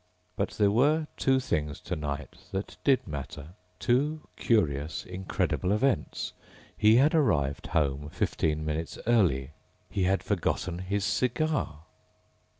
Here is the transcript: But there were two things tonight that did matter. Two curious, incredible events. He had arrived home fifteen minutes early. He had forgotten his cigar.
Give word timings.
But 0.35 0.49
there 0.53 0.71
were 0.71 1.05
two 1.15 1.39
things 1.39 1.79
tonight 1.79 2.35
that 2.51 2.75
did 2.83 3.07
matter. 3.07 3.49
Two 3.77 4.27
curious, 4.35 5.05
incredible 5.05 5.71
events. 5.71 6.33
He 6.75 6.95
had 6.95 7.13
arrived 7.13 7.67
home 7.67 8.09
fifteen 8.09 8.65
minutes 8.65 8.97
early. 9.05 9.51
He 9.91 10.05
had 10.05 10.23
forgotten 10.23 10.79
his 10.79 11.05
cigar. 11.05 11.83